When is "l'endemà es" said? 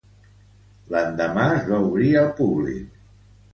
0.95-1.69